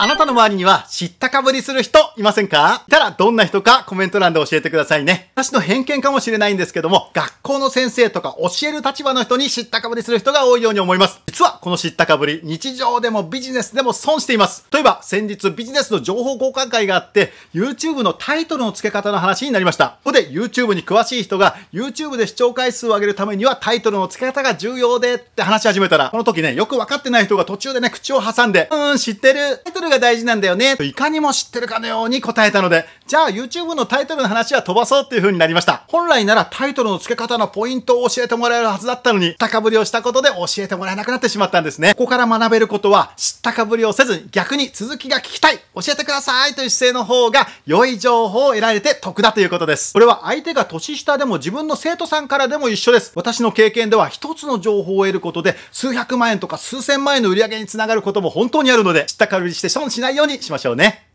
[0.00, 2.84] あなたの周りには知ったかぶりする人いませんか？
[2.86, 5.32] いたらどんな人かコメント欄で教えてくださいね。
[5.34, 11.20] 私の偏見かもしれないんですけども、学校の先生とか教える立場の人に知ったかぶりする人が多いように思います。
[11.26, 14.68] 実はこの知ったかぶり、日常でもビジネスでも損しています。
[14.72, 19.88] 例えば先日ビジネスの情報交換会があって、YouTube のタイトルの付け方の話になりました。
[19.88, 29.58] ここで YouTube に詳しい人が YouTube で視聴回数を上げるためにはタイトルの付け方が重要でって話し始めたら、この時ね、よくわかってない人が途中でね、口を挟んで、うーん、知ってる。
[29.64, 30.76] タイトルが大事なんだよね。
[30.76, 35.84] といかにも知ってるかのように答えたので、じゃあ YouTube のタイトルの話は飛ばそうっていう風になりました。
[35.88, 41.94] 本来ならタイトルの付け方のポイントを教えてもらえるはずだったのに、高ぶりをしたことで教えてもらえなくなってしまったんですね。
[41.94, 49.92] ここから学べることは、知ったかぶりをせずに逆に続きが聞きたい、教えてくださいという姿勢の方が良い情報を得られて得だということです。
[49.92, 53.12] これは相手が年下でも自分の生徒さんからでも一緒です。
[53.14, 61.07] 私の経験では一つの情報を得ることで数百万円とか数千万円の売り上げにつながることも本当にあるので、知ったかぶりして損しないようにしましょうね。